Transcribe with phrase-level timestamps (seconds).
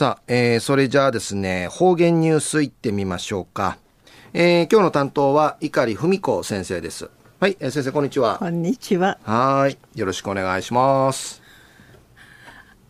[0.00, 3.76] さあ、えー、それじゃあですね、方言ニュースいってみましょうか。
[4.32, 7.10] えー、今日の担当は碇文子先生です。
[7.38, 8.38] はい、えー、先生こんにちは。
[8.38, 9.18] こんにちは。
[9.24, 11.42] はい、よろしくお願いします。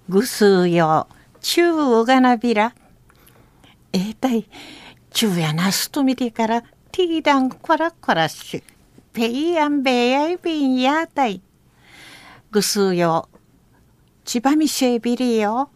[0.08, 1.08] ぐすよ、
[1.40, 2.76] ちゅうがなびら。
[3.92, 4.48] えー、たい、
[5.10, 8.62] ちゅうやなすとみてから、ティーダンこらこらし、
[9.12, 11.42] ペイアンベイアイビンやたい。
[12.52, 13.28] ぐすよ、
[14.24, 15.70] 千葉みせびりよ。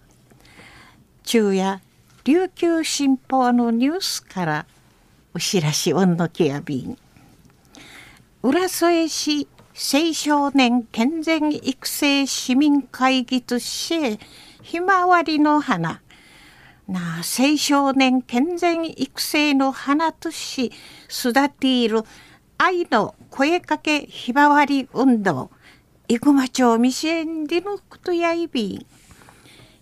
[1.26, 1.80] 昼夜
[2.24, 4.66] 琉球新報のニュースから
[5.32, 6.98] お知らし温のきやびん
[8.42, 14.20] 浦添市青少年健全育成市民会議として
[14.62, 16.02] ひまわりの花。
[16.86, 20.72] な青少年健全育成の花とし
[21.08, 22.02] 育ている
[22.58, 25.50] 愛の声かけひまわり運動。
[26.06, 28.86] 生駒町未成でのことやいびん。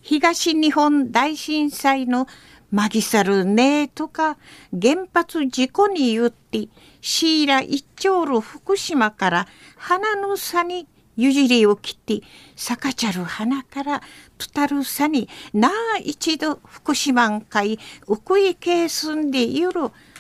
[0.02, 2.26] 東日本大震災の
[2.72, 4.36] マギサルネーとか
[4.72, 6.68] 原発事故によって
[7.00, 14.02] シーラ一丁る福島から花の差にゆじりを切って坂ちゃる花から
[14.38, 19.70] とたるさになあ一度福島海うくいけすんでいる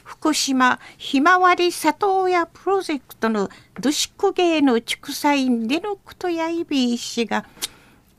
[0.04, 3.48] 福島ひまわり里親プロジェクトの
[3.80, 7.46] ドシコゲーの畜産でのことやいびいしが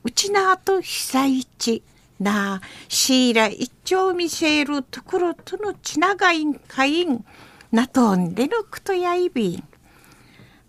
[0.04, 1.82] うちなあと被災地
[2.20, 7.06] なあシーラ一丁見せるところとのちながいんかい。
[7.06, 7.24] ん
[7.72, 9.64] なとんでるくとやいびん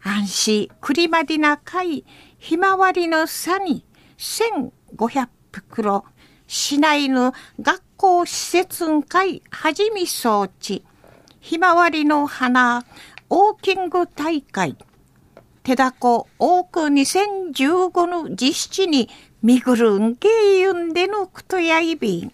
[0.02, 0.72] 安心。
[0.80, 2.06] クリマディナ海
[2.40, 3.84] ひまわりの差に
[4.18, 6.06] 1500袋
[6.48, 10.86] 市内の学校施設んかいはじみ装置
[11.42, 12.86] ひまわりの花
[13.30, 14.78] オーキング大会。
[15.66, 19.10] 手だこ多く2015の実施に
[19.42, 20.28] みぐるんけ
[20.58, 22.32] いゆんでのくとやいびん。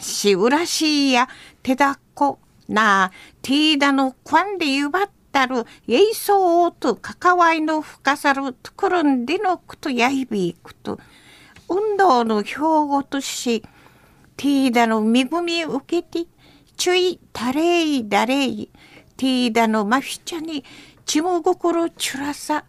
[0.00, 1.28] しうらしいや
[1.62, 10.98] 手だこなあティーダのこんでゆばったるえいそうと関わいの深さるところんでのくとやいびいくと
[11.68, 13.62] 運動の標語とし
[14.38, 16.26] ティーダの恵み受けて
[16.78, 18.70] ちゅいたれいだれい
[19.18, 20.64] ティーダのまひちゃに
[21.04, 22.64] ちも心ちゅらさ、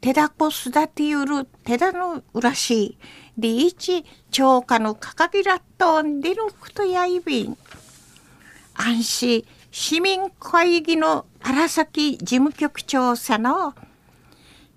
[0.00, 2.98] 手だこすだてゆる手だのうらしい、
[3.38, 7.56] リーチ超過のかかぎらっとんでるくとやいびん。
[8.74, 13.74] 安心市民会議の荒崎事務局長さの、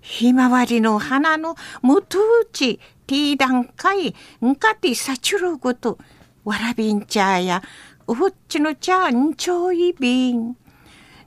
[0.00, 5.98] ひまわりの花のむとうち、ティーダンカイ、んかてさちゅるごと、
[6.44, 7.62] わらびんちゃや、
[8.06, 10.56] うふっちのちゃんちょいびん。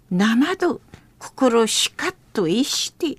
[0.09, 0.81] 生ど、
[1.19, 3.17] 心しかっといして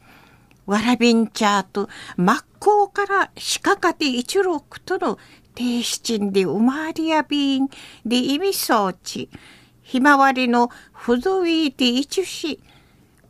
[0.66, 5.18] わらびんちゃーと真っ向からしかかて一六との
[5.54, 7.68] 低七で生まりやびん
[8.04, 9.28] で意味装置
[9.82, 12.60] ひまわりのふどいて一し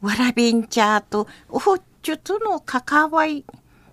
[0.00, 3.44] わらびんちゃーとおほっちゅとの関わい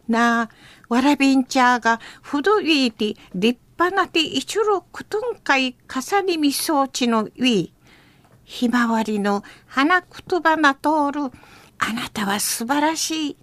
[0.08, 0.50] な
[0.90, 7.77] わらびんちゃーがふどいて立派なて一六とんかい重ねみ装置のウィー
[8.48, 11.32] ひまわりの花言葉な通る。
[11.80, 13.38] あなたは素晴らしい。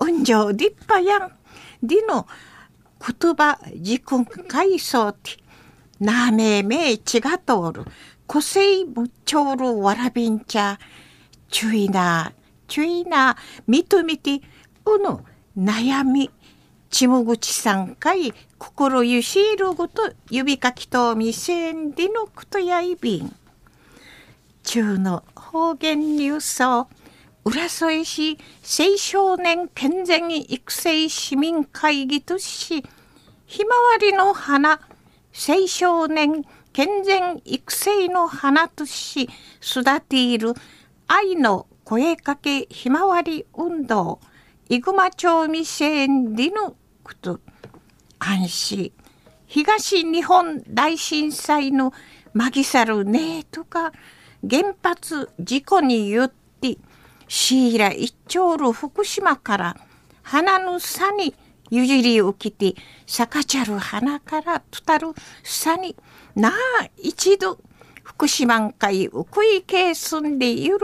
[0.00, 1.32] 運上立派やん。
[1.80, 2.26] での
[3.00, 5.38] 言葉自君回想て。
[6.00, 7.84] なめめ血が通る。
[8.26, 10.80] 個性ぶっちょるわらびんちゃ。
[11.48, 12.32] 注意な、
[12.66, 13.36] 注意な、
[13.68, 14.40] みとみて、
[14.84, 15.24] うの
[15.56, 16.30] 悩み。
[16.90, 23.36] ちもぐちさんかい、心ゆしいるごと指かきとみせんでのくとやいびん。
[24.62, 26.88] 中の方言ニュースを
[27.44, 32.84] 浦添市青少年健全育成市民会議とし
[33.46, 34.80] ひまわりの花
[35.32, 39.28] 青少年健全育成の花とし
[39.60, 40.54] 育ている
[41.06, 44.20] 愛の声かけひまわり運動
[44.68, 47.40] 生駒町未成年でのこと
[48.18, 48.92] 安心。
[49.46, 51.92] 東日本大震災の
[52.32, 53.92] マギサルネーとか
[54.48, 56.76] 原発事故によって
[57.28, 59.76] シーラ一丁る福島から
[60.22, 61.34] 花の差に
[61.70, 62.74] ゆじりを着て
[63.06, 65.08] 坂ちゃる花からとたる
[65.42, 65.96] さに
[66.34, 66.52] なあ
[66.98, 67.58] 一度
[68.02, 70.78] 福島海うくいけ住んでいる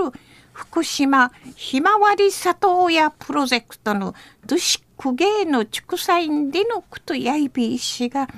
[0.52, 4.14] 福島ひまわり里親プロジェクトの
[4.46, 8.28] ドシクゲーの畜産でのことやいびいしが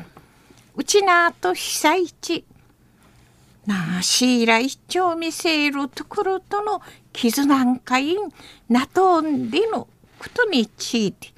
[0.76, 2.44] うちなあと被災地
[3.66, 6.80] なあシーラ一丁見せるところとの
[7.12, 8.16] 絆かいん
[8.68, 9.86] なとんでの
[10.18, 11.28] ことについて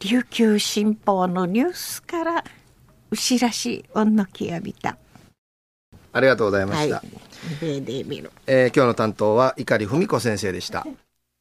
[0.00, 2.44] 琉球新報のニュースから
[3.10, 4.98] 牛らしい女気やびた。
[6.12, 6.96] ありがとうございました。
[6.96, 7.06] はい。
[8.46, 10.86] えー今日の担当は碇文子先生でした。